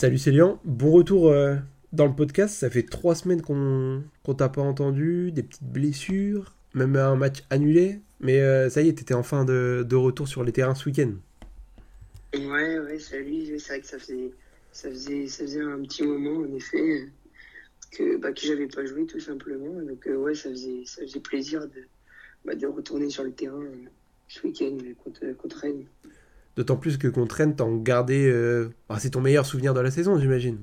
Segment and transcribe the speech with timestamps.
[0.00, 1.56] Salut Célian, bon retour euh,
[1.92, 2.54] dans le podcast.
[2.54, 7.42] Ça fait trois semaines qu'on qu'on t'a pas entendu, des petites blessures, même un match
[7.50, 7.98] annulé.
[8.20, 11.14] Mais euh, ça y est, t'étais enfin de, de retour sur les terrains ce week-end.
[12.32, 13.58] Ouais, ouais, salut.
[13.58, 14.30] C'est vrai que ça faisait,
[14.70, 17.08] ça faisait, ça faisait un petit moment, en effet,
[17.90, 19.82] que, bah, que j'avais pas joué, tout simplement.
[19.82, 21.88] Donc, euh, ouais, ça faisait, ça faisait plaisir de,
[22.44, 23.64] bah, de retourner sur le terrain
[24.28, 25.86] ce week-end contre, contre Rennes.
[26.58, 28.28] D'autant plus que contre Rennes, t'en gardé.
[28.28, 30.58] euh, bah, c'est ton meilleur souvenir de la saison, j'imagine.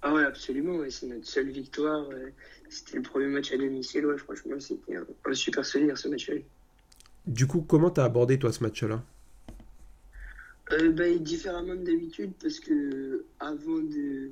[0.00, 2.08] Ah ouais, absolument, ouais, c'est notre seule victoire.
[2.08, 2.30] euh,
[2.70, 6.36] C'était le premier match à domicile, ouais, franchement, c'était un, un super souvenir, ce match-là.
[7.26, 9.04] Du coup, comment t'as abordé toi ce match-là?
[10.72, 14.30] Euh, bah, différemment de d'habitude, parce que avant de,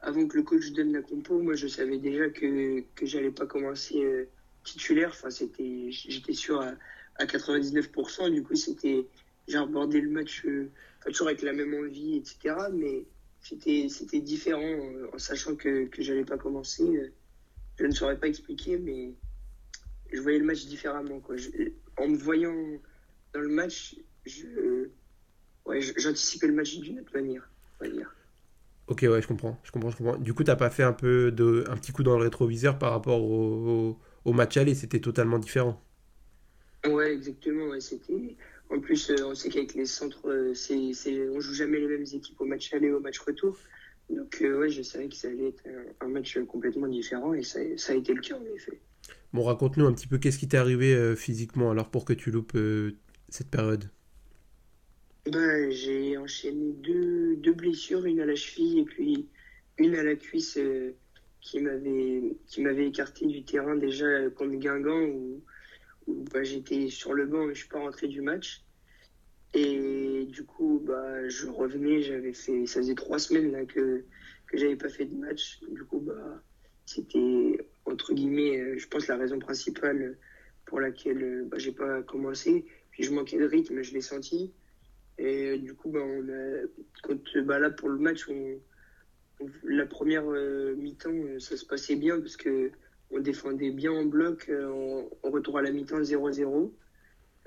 [0.00, 3.44] avant que le coach donne la compo, moi je savais déjà que, que j'allais pas
[3.44, 4.24] commencer euh,
[4.64, 5.10] titulaire.
[5.10, 6.72] Enfin, c'était, j'étais sûr à,
[7.16, 8.32] à 99%.
[8.32, 9.06] Du coup, c'était,
[9.48, 10.72] j'ai abordé le match euh,
[11.06, 12.70] toujours avec la même envie, etc.
[12.70, 13.06] Mais
[13.40, 16.84] c'était, c'était différent euh, en sachant que, que j'allais pas commencer.
[16.84, 17.14] euh,
[17.78, 19.14] je ne saurais pas expliquer, mais
[20.12, 21.36] je voyais le match différemment, quoi.
[21.36, 21.50] Je-
[21.98, 22.54] en me voyant
[23.34, 24.88] dans le match, je,
[25.66, 28.14] ouais, j'anticipais le match d'une autre manière, on va dire.
[28.88, 30.16] Ok, ouais, je comprends, je comprends, je comprends.
[30.16, 32.92] Du coup, t'as pas fait un peu de, un petit coup dans le rétroviseur par
[32.92, 35.82] rapport au, au, au match aller, c'était totalement différent.
[36.86, 37.66] Ouais, exactement.
[37.68, 38.36] Ouais, c'était.
[38.70, 41.28] En plus, euh, on sait qu'avec les centres, euh, c'est, c'est...
[41.28, 43.56] on joue jamais les mêmes équipes au match aller et au match retour.
[44.10, 45.64] Donc, euh, ouais, je savais que ça allait être
[46.00, 48.80] un, match complètement différent et ça, ça a été le cas en effet.
[49.32, 52.56] Bon, raconte-nous un petit peu qu'est-ce qui t'est arrivé physiquement alors pour que tu loupes
[53.28, 53.90] cette période.
[55.30, 59.28] Ben, j'ai enchaîné deux, deux blessures, une à la cheville et puis
[59.78, 60.94] une à la cuisse euh,
[61.40, 65.42] qui m'avait qui m'avait écarté du terrain déjà contre Guingamp où,
[66.06, 68.62] bah, j'étais sur le banc mais je suis pas rentré du match.
[69.54, 74.04] Et du coup, bah, je revenais, j'avais fait, ça faisait trois semaines que,
[74.48, 75.60] que j'avais pas fait de match.
[75.70, 76.42] Du coup, bah,
[76.84, 80.18] c'était, entre guillemets, euh, je pense la raison principale
[80.66, 82.66] pour laquelle euh, bah, j'ai pas commencé.
[82.90, 84.52] Puis je manquais de rythme, je l'ai senti.
[85.18, 86.66] Et euh, du coup, bah, on a,
[87.02, 88.58] quand, bah, là, pour le match, on,
[89.64, 92.70] la première mi-temps, ça se passait bien parce que
[93.10, 96.70] on défendait bien en bloc, euh, en, en retour à la mi-temps 0-0.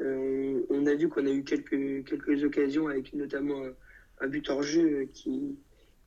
[0.02, 3.62] Euh, on, a vu qu'on a eu quelques, occasions avec notamment
[4.22, 5.58] un, but hors jeu qui,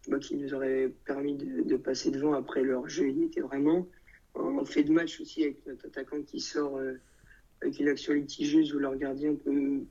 [0.08, 3.08] bah, nous aurait permis de, passer devant après leur jeu.
[3.08, 3.86] Il était vraiment
[4.34, 6.94] en fait de match aussi avec notre attaquant qui sort euh,
[7.60, 9.82] avec une action litigieuse où leur gardien peut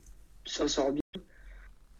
[0.44, 1.22] s'en sort bien.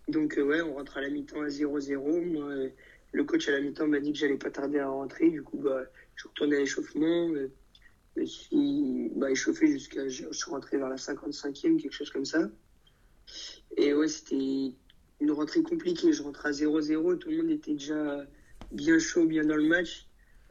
[0.09, 2.33] Donc ouais, on rentre à la mi-temps à 0-0.
[2.33, 2.69] Moi, euh,
[3.13, 5.31] le coach à la mi-temps m'a dit que j'allais pas tarder à rentrer.
[5.31, 5.85] Du coup, bah,
[6.17, 7.29] je retourné à l'échauffement.
[7.35, 10.09] je me suis bah, échauffé jusqu'à.
[10.09, 12.51] Je suis rentré vers la 55e, quelque chose comme ça.
[13.77, 14.75] Et ouais, c'était
[15.21, 16.13] une rentrée compliquée.
[16.13, 17.19] Je rentrais à 0-0.
[17.19, 18.27] Tout le monde était déjà
[18.71, 20.07] bien chaud, bien dans le match.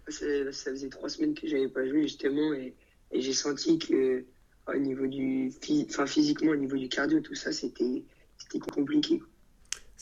[0.08, 2.54] Ça, faisait trois semaines que j'avais pas joué, justement.
[2.54, 2.76] Et,
[3.12, 4.26] et j'ai senti que,
[4.68, 5.52] au niveau du.
[5.90, 8.04] Enfin, physiquement, au niveau du cardio, tout ça, c'était
[8.72, 9.22] compliqué.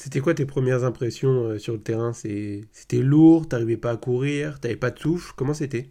[0.02, 2.14] C'était quoi tes premières impressions euh, sur le terrain?
[2.14, 5.90] C'était lourd, t'arrivais pas à courir, t'avais pas de souffle, comment c'était?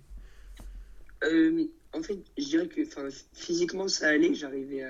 [1.24, 2.80] Euh, en fait, je dirais que
[3.34, 4.32] physiquement, ça allait.
[4.32, 4.82] J'arrivais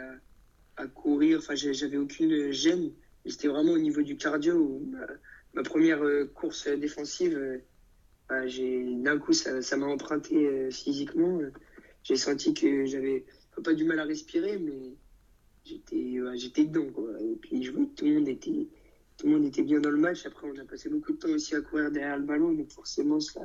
[0.76, 1.38] à, courir.
[1.38, 2.92] Enfin, j'avais aucune gêne.
[3.26, 4.80] C'était vraiment au niveau du cardio
[5.52, 7.60] ma, première euh, course défensive,
[8.28, 11.40] bah, d'un coup, ça, m'a emprunté physiquement.
[12.04, 13.24] J'ai senti que j'avais
[13.64, 14.94] pas du mal à respirer, mais
[15.64, 16.86] j'étais j'étais dedans.
[16.94, 17.20] Quoi.
[17.20, 18.68] Et puis, je que tout le monde était.
[19.18, 20.24] Tout le monde était bien dans le match.
[20.26, 23.20] Après, on a passé beaucoup de temps aussi à courir derrière le ballon, donc forcément,
[23.20, 23.40] ça,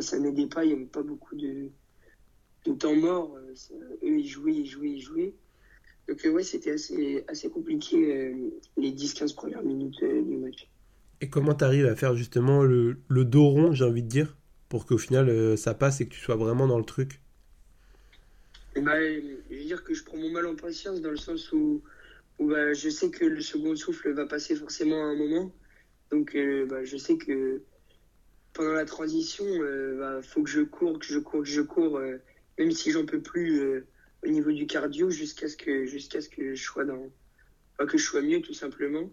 [0.00, 0.64] ça, n'aidait pas.
[0.64, 1.68] Il n'y avait pas beaucoup de,
[2.66, 3.36] de temps mort.
[3.36, 5.34] euh, ça- eux, ils jouaient, ils jouaient, ils jouaient.
[6.08, 10.68] Donc, euh, ouais, c'était assez, assez compliqué euh, les 10-15 premières minutes euh, du match.
[11.20, 14.36] Et comment t'arrives à faire justement le, le dos rond, j'ai envie de dire,
[14.68, 17.20] pour qu'au final euh, ça passe et que tu sois vraiment dans le truc?
[18.76, 21.52] Et bah, je veux dire que je prends mon mal en patience dans le sens
[21.52, 21.82] où,
[22.38, 25.52] où bah, je sais que le second souffle va passer forcément à un moment.
[26.10, 27.62] Donc, euh, bah, je sais que
[28.52, 31.98] pendant la transition, euh, bah, faut que je cours, que je cours, que je cours,
[31.98, 32.18] euh,
[32.58, 33.84] même si j'en peux plus
[34.24, 37.10] au niveau du cardio, jusqu'à ce que, jusqu'à ce que je sois dans,
[37.74, 39.10] enfin, que je sois mieux tout simplement.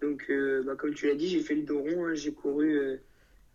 [0.00, 0.30] Donc,
[0.64, 2.98] bah, comme tu l'as dit, j'ai fait le dos rond, hein, j'ai couru.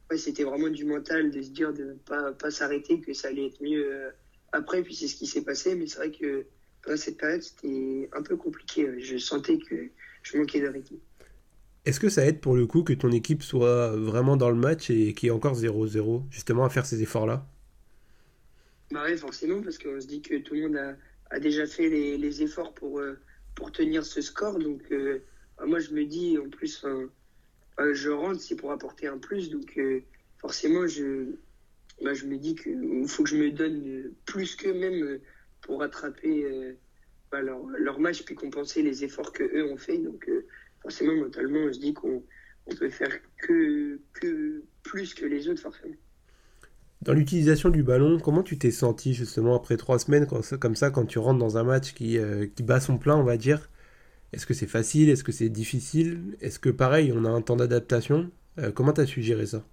[0.10, 3.30] ouais, c'était vraiment du mental de se dire de ne pas, pas s'arrêter, que ça
[3.30, 4.12] allait être mieux
[4.52, 4.84] après.
[4.84, 6.46] Puis c'est ce qui s'est passé, mais c'est vrai que
[6.84, 9.00] pendant cette période, c'était un peu compliqué.
[9.00, 9.90] Je sentais que
[10.24, 10.96] je manquais de rythme.
[11.86, 14.90] Est-ce que ça aide pour le coup que ton équipe soit vraiment dans le match
[14.90, 17.48] et qu'il y ait encore 0-0, justement à faire ces efforts-là?
[18.92, 20.96] Bah ouais, forcément, parce qu'on se dit que tout le monde a,
[21.32, 23.18] a déjà fait les, les efforts pour, euh,
[23.56, 24.60] pour tenir ce score.
[24.60, 25.24] Donc, euh,
[25.58, 26.86] bah, moi, je me dis, en plus,
[27.80, 29.50] je rentre, c'est pour apporter un plus.
[29.50, 29.80] Donc,
[30.38, 31.32] forcément, je,
[32.04, 35.20] bah, je me dis qu'il faut que je me donne plus que même
[35.62, 36.76] pour rattraper
[37.32, 39.98] bah, leur, leur, match puis compenser les efforts que eux ont fait.
[39.98, 40.30] Donc,
[40.82, 42.24] forcément, mentalement, je dis qu'on
[42.68, 45.96] on peut faire que, que plus que les autres, forcément.
[47.02, 51.06] Dans l'utilisation du ballon, comment tu t'es senti justement après trois semaines comme ça quand
[51.06, 53.70] tu rentres dans un match qui, euh, qui bat son plein, on va dire?
[54.34, 55.10] Est-ce que c'est facile?
[55.10, 56.38] Est-ce que c'est difficile?
[56.42, 58.30] Est-ce que pareil, on a un temps d'adaptation?
[58.60, 59.66] Euh, Comment tu as su gérer ça?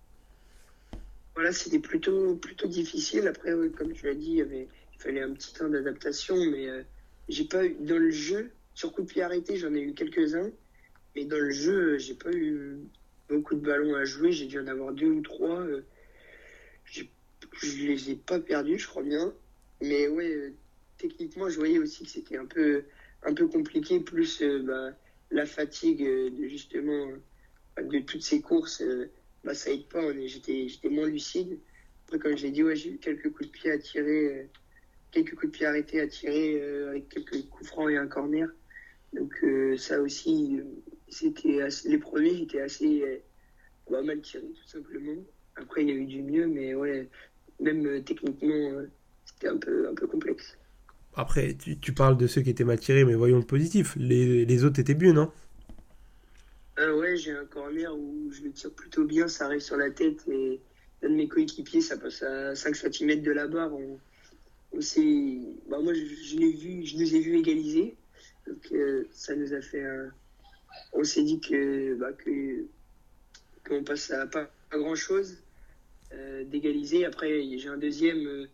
[1.34, 3.28] Voilà, c'était plutôt, plutôt difficile.
[3.28, 6.82] Après, comme tu l'as dit, il, avait, il fallait un petit temps d'adaptation, mais euh,
[7.28, 10.50] j'ai pas eu dans le jeu, sur coup de pied arrêté, j'en ai eu quelques-uns,
[11.14, 12.78] mais dans le jeu, j'ai pas eu
[13.28, 14.32] beaucoup de ballons à jouer.
[14.32, 15.64] J'ai dû en avoir deux ou trois
[17.62, 19.32] je les ai pas perdus, je crois bien.
[19.80, 20.50] Mais ouais, euh,
[20.96, 22.84] techniquement, je voyais aussi que c'était un peu,
[23.22, 24.96] un peu compliqué, plus euh, bah,
[25.30, 27.08] la fatigue euh, de justement
[27.78, 28.82] de toutes ces courses,
[29.44, 30.02] bah, ça aide pas.
[30.26, 31.58] J'étais, j'étais moins lucide.
[32.06, 34.48] Après, comme je l'ai dit, ouais, j'ai eu quelques coups de pied à tirer,
[35.10, 38.48] quelques coups de pied arrêtés à tirer avec quelques coups francs et un corner.
[39.12, 39.32] Donc
[39.76, 40.60] ça aussi,
[41.08, 43.22] c'était les premiers étaient assez
[43.90, 45.22] bah, mal tirés tout simplement.
[45.56, 47.08] Après, il y a eu du mieux, mais ouais,
[47.60, 48.90] même euh, techniquement, euh,
[49.24, 50.56] c'était un peu, un peu complexe.
[51.14, 53.96] Après, tu, parles de ceux qui étaient mal tirés, mais voyons le positif.
[53.96, 55.32] Les, les autres étaient bien, non?
[56.78, 59.90] Euh, Ouais, j'ai un corner où je le tire plutôt bien, ça arrive sur la
[59.90, 60.60] tête et
[61.02, 63.74] l'un de mes coéquipiers, ça passe à 5 cm de la barre.
[63.74, 63.98] On,
[64.78, 67.96] on bah, moi, je, je vu, je nous ai vus égaliser.
[68.46, 68.72] Donc,
[69.10, 69.84] ça nous a fait
[70.92, 72.64] On s'est dit que, bah, que
[73.66, 75.36] qu'on passe à pas, pas grand chose.
[76.14, 77.04] Euh, d'égaliser.
[77.04, 78.46] Après, j'ai un deuxième euh,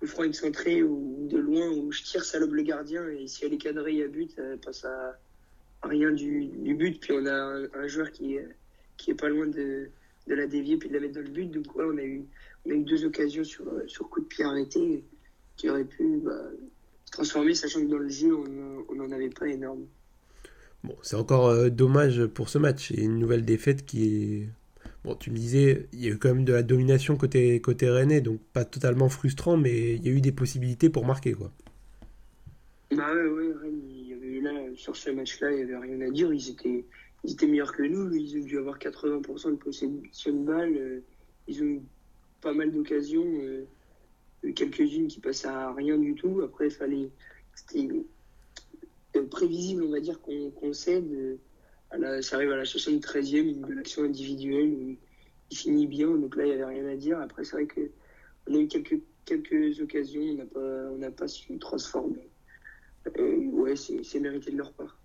[0.00, 3.08] coup franc excentré ou de loin où je tire, salope le gardien.
[3.10, 5.16] Et si elle est cadrée, il y a but, elle passe à,
[5.84, 7.00] rien du, but.
[7.00, 8.48] Puis on a un, joueur qui est,
[8.96, 9.88] qui est pas loin de,
[10.26, 11.46] de la dévier puis de la mettre dans le but.
[11.46, 12.24] Donc, ouais, on a eu,
[12.64, 15.04] on a eu deux occasions sur, sur coup de pied arrêté
[15.56, 16.32] qui auraient pu bah,
[17.04, 19.86] se transformer, sachant que dans le jeu, on n'en avait pas énorme.
[20.84, 24.48] Bon, c'est encore euh, dommage pour ce match et une nouvelle défaite qui est
[25.06, 27.88] Bon, tu me disais, il y a eu quand même de la domination côté, côté
[27.88, 31.52] Rennais, donc pas totalement frustrant, mais il y a eu des possibilités pour marquer, quoi.
[32.90, 36.00] Bah ouais, ouais, Rennes, il y avait là, sur ce match-là, il n'y avait rien
[36.00, 36.32] à dire.
[36.32, 36.84] Ils étaient,
[37.22, 38.12] ils étaient meilleurs que nous.
[38.16, 40.76] Ils ont dû avoir 80% de possession de balles.
[40.76, 41.00] Euh,
[41.46, 41.82] ils ont eu
[42.40, 43.24] pas mal d'occasions.
[44.54, 46.42] Quelques-unes qui passaient à rien du tout.
[46.42, 46.68] Après.
[46.70, 47.88] C'était
[49.30, 51.38] prévisible, on va dire, qu'on cède
[52.22, 54.96] ça arrive à la 73e, de l'action individuelle où
[55.50, 57.18] il finit bien, donc là il n'y avait rien à dire.
[57.20, 60.22] Après, c'est vrai qu'on a eu quelques, quelques occasions,
[60.54, 62.28] on n'a pas, pas su transformer.
[63.18, 64.98] Euh, ouais, c'est mérité de leur part.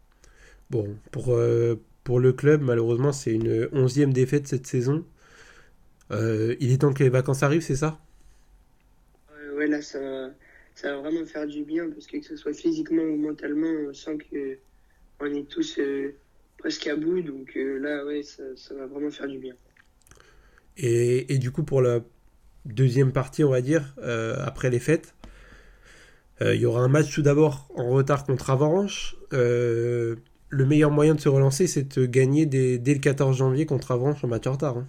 [0.70, 5.06] Bon, pour, euh, pour le club, malheureusement, c'est une onzième défaite cette saison.
[6.12, 8.00] Euh, il est temps que les vacances arrivent, c'est ça?
[9.62, 10.30] Ouais, là, ça va,
[10.74, 13.94] ça va vraiment faire du bien, parce que que ce soit physiquement ou mentalement, on
[13.94, 15.80] sent qu'on est tous
[16.58, 17.22] presque à bout.
[17.22, 19.54] Donc euh, là, ouais, ça, va vraiment faire du bien.
[20.78, 22.00] Et, et, du coup, pour la
[22.66, 25.14] deuxième partie, on va dire, euh, après les fêtes,
[26.42, 29.16] euh, il y aura un match tout d'abord en retard contre Avaranche.
[29.32, 30.18] le
[30.66, 34.24] meilleur moyen de se relancer, c'est de gagner dès, dès, le 14 janvier contre Avaranche
[34.24, 34.78] en match en retard.
[34.80, 34.88] Hein.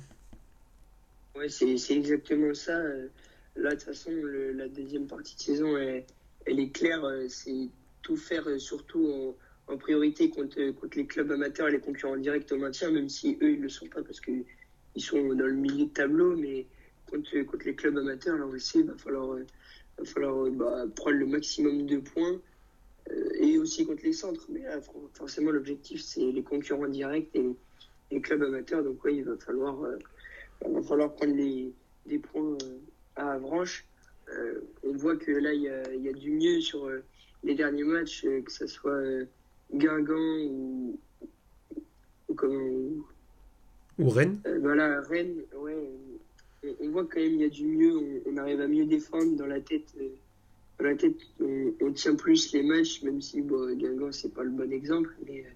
[1.37, 2.81] Ouais, c'est exactement ça.
[3.57, 4.11] Là, de toute façon,
[4.55, 7.05] la deuxième partie de saison, elle, est claire.
[7.29, 7.69] C'est
[8.03, 9.35] tout faire, surtout
[9.69, 13.39] en priorité contre, contre les clubs amateurs et les concurrents directs au maintien, même si
[13.43, 14.45] eux, ils ne le sont pas parce qu'ils
[14.97, 16.67] sont dans le milieu de tableau, mais
[17.11, 19.45] contre, contre les clubs amateurs, là, on le sait, il va falloir, euh,
[20.05, 22.41] falloir bah, prendre le maximum de points.
[23.11, 24.47] Euh, et aussi contre les centres.
[24.49, 24.63] Mais
[25.15, 27.45] forcément, l'objectif, c'est les concurrents directs et
[28.11, 28.83] les clubs amateurs.
[28.83, 29.99] Donc, il va falloir, euh,
[30.65, 31.73] va falloir prendre les,
[32.07, 32.57] des points
[33.17, 33.87] à Avranches.
[34.85, 36.91] on voit que là, il y a, y a, du mieux sur
[37.45, 39.03] les derniers matchs, que ce soit
[39.73, 40.99] Guingamp ou,
[43.99, 45.91] ou Rennes euh, Voilà, Rennes, ouais.
[46.81, 49.47] On, voit quand même il y a du mieux, on, arrive à mieux défendre dans
[49.47, 49.95] la tête.
[50.01, 50.09] Euh,
[50.79, 54.51] dans la tête, on, tient plus les matchs, même si bon, Guingamp c'est pas le
[54.51, 55.51] bon exemple, mais euh,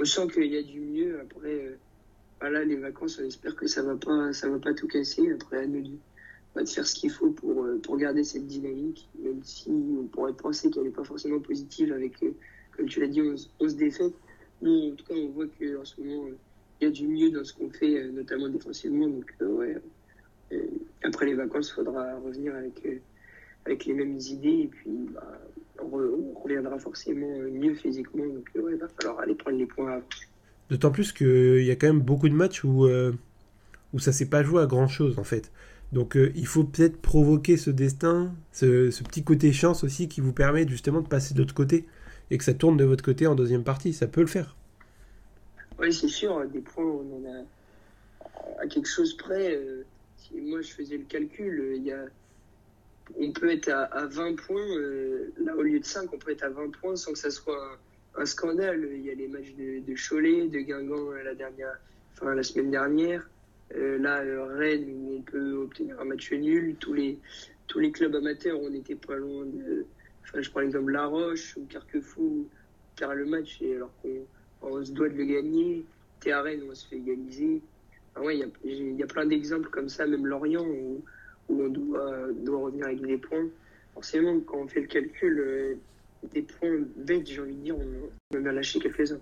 [0.00, 1.20] on sent qu'il y a du mieux.
[1.20, 1.78] Après,
[2.40, 5.30] voilà, les vacances, on espère que ça va pas, ça va pas tout casser.
[5.32, 5.82] Après, à nous
[6.56, 10.70] de, faire ce qu'il faut pour, pour garder cette dynamique, même si on pourrait penser
[10.70, 12.22] qu'elle n'est pas forcément positive avec
[12.76, 13.20] comme tu l'as dit,
[13.60, 14.14] 11, défaites.
[14.62, 16.28] Nous, en tout cas, on voit qu'en ce moment,
[16.80, 19.08] il y a du mieux dans ce qu'on fait, euh, notamment défensivement.
[19.08, 19.76] Donc, euh, ouais,
[20.52, 20.66] euh,
[21.02, 22.86] après les vacances, il faudra revenir avec,
[23.66, 24.62] avec les mêmes idées.
[24.64, 25.40] Et puis, bah,
[25.80, 28.26] on, reviendra forcément mieux physiquement.
[28.26, 30.06] Donc, ouais, il va falloir aller prendre les points avant.
[30.70, 33.12] D'autant plus qu'il y a quand même beaucoup de matchs où, euh,
[33.92, 35.52] où ça s'est pas joué à grand chose en fait.
[35.92, 40.32] Donc euh, il faut peut-être provoquer ce destin, ce, petit côté chance aussi qui vous
[40.32, 41.86] permet justement de passer de l'autre côté
[42.30, 43.92] et que ça tourne de votre côté en deuxième partie.
[43.92, 44.56] Ça peut le faire.
[45.78, 46.44] Oui, c'est sûr.
[46.48, 49.54] Des points, on a à quelque chose près.
[49.54, 49.84] Euh,
[50.34, 51.80] moi je faisais le calcul,
[53.20, 54.66] on peut être à, à 20 points,
[55.44, 57.78] là au lieu de 5, on peut être à 20 points sans que ça soit
[58.16, 58.88] un scandale.
[58.92, 61.78] Il y a les matchs de, Cholet, de Guingamp euh, la dernière,
[62.22, 63.28] la semaine dernière.
[63.76, 66.76] Euh, là, euh, Rennes où on peut obtenir un match nul.
[66.76, 67.18] Tous les
[67.66, 69.86] tous les clubs amateurs, on n'était pas loin de.
[70.22, 72.48] Enfin, je prends l'exemple La Roche ou Carquefou,
[72.96, 75.84] car le match alors qu'on se doit de le gagner.
[76.20, 77.62] T'es Rennes, on se fait égaliser.
[78.20, 81.02] Ouais, il y a, plein d'exemples comme ça, même Lorient où,
[81.48, 83.48] on doit, doit revenir avec des points.
[83.92, 85.78] Forcément, quand on fait le calcul,
[86.32, 89.20] des points bêtes, j'ai envie de dire, on, on a lâché quelques-uns.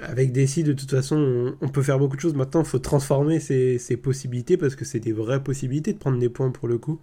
[0.00, 2.34] Avec Desi, de toute façon, on, peut faire beaucoup de choses.
[2.34, 6.28] Maintenant, il faut transformer ces, possibilités parce que c'est des vraies possibilités de prendre des
[6.28, 7.00] points pour le coup.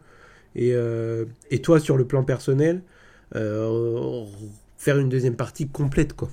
[0.55, 1.25] Et, euh,
[1.63, 2.81] toi, sur le plan personnel,
[3.35, 4.25] euh,
[4.77, 6.29] faire une deuxième partie complète, quoi.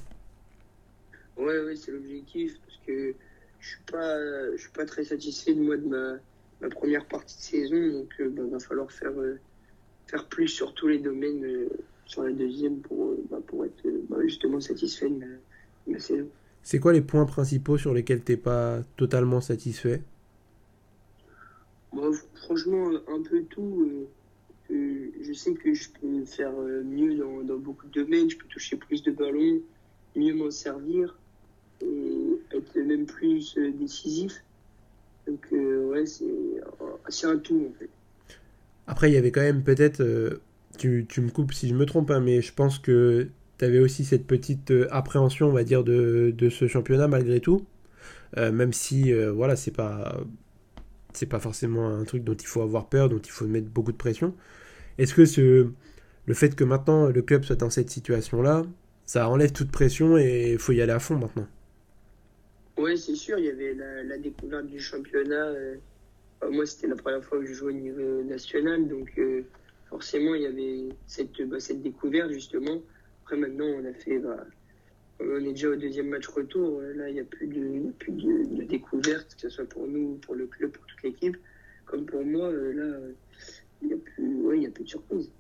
[1.36, 3.14] Ouais, ouais, c'est l'objectif parce que
[3.60, 4.16] je suis pas,
[4.56, 6.14] je suis pas très satisfait de moi de ma,
[6.60, 9.12] ma première partie de saison, donc il euh, bah, va falloir faire,
[10.08, 11.68] faire plus sur tous les domaines
[12.06, 15.38] sur la deuxième pour, bah, pour être bah, justement satisfait de
[15.92, 16.28] la saison.
[16.70, 20.02] C'est quoi les points principaux sur lesquels t'es pas totalement satisfait?
[21.94, 22.02] Bah,
[22.34, 24.06] Franchement, un peu tout.
[24.70, 26.52] Euh, je sais que je peux faire
[26.84, 29.62] mieux dans, dans, beaucoup de domaines, je peux toucher plus de ballons,
[30.14, 31.16] mieux m'en servir
[31.80, 34.44] et être même plus décisif.
[35.26, 37.88] Donc euh, ouais, c'est un tout en fait.
[38.86, 40.42] Après, il y avait quand même peut-être euh,
[40.76, 43.80] tu, tu, me coupes si je me trompe, hein, mais je pense que tu avais
[43.80, 47.66] aussi cette petite euh, appréhension, on va dire, de, ce championnat malgré tout.
[48.36, 50.20] Euh, même si, euh, voilà, c'est pas,
[51.12, 53.92] c'est pas forcément un truc dont il faut avoir peur, dont il faut mettre beaucoup
[53.92, 54.34] de pression.
[54.98, 55.68] Est-ce que ce,
[56.26, 58.64] le fait que maintenant le club soit dans cette situation-là,
[59.06, 61.46] ça enlève toute pression et il faut y aller à fond maintenant?
[62.76, 65.52] Oui, c'est sûr, il y avait la, découverte du championnat.
[66.50, 69.18] moi, c'était la première fois que je jouais au niveau national, donc
[69.88, 72.82] forcément, il y avait cette, bah, cette découverte, justement.
[73.28, 74.18] Après, maintenant, on a fait.
[74.20, 74.42] Bah,
[75.20, 76.80] on est déjà au deuxième match retour.
[76.80, 80.14] Là, il n'y a plus, de, plus de, de, découverte, que ce soit pour nous,
[80.22, 81.36] pour le club, pour toute l'équipe.
[81.84, 82.96] Comme pour moi, là,
[83.82, 85.30] il n'y a, plus, ouais, a plus de surprise.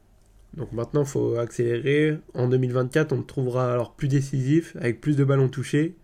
[0.52, 2.18] Donc maintenant, il faut accélérer.
[2.34, 5.94] En 2024, on te trouvera alors plus décisif, avec plus de ballons touchés.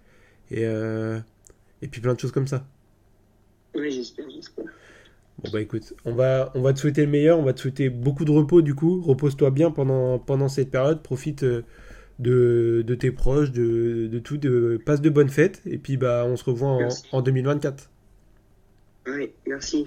[0.50, 1.18] Et, euh,
[1.82, 2.66] et puis plein de choses comme ça.
[3.74, 4.72] Oui, j'espère, j'espère.
[5.42, 7.90] Bon bah écoute, on va, on va te souhaiter le meilleur, on va te souhaiter
[7.90, 9.02] beaucoup de repos du coup.
[9.02, 11.44] Repose-toi bien pendant, pendant cette période, profite
[12.18, 16.24] de, de tes proches, de, de tout, de, passe de bonnes fêtes et puis bah
[16.26, 17.90] on se revoit en, en 2024.
[19.06, 19.86] Oui, merci.